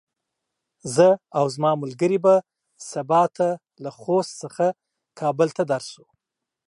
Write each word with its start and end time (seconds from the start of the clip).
زه 0.95 1.07
او 1.37 1.45
زما 1.55 1.71
ملګري 1.83 2.19
به 2.25 2.35
سبا 2.91 3.23
ته 3.35 3.47
له 3.83 3.89
خوست 3.99 4.33
څخه 4.43 4.65
کابل 5.19 5.49
ته 5.57 5.63
درشو. 5.71 6.03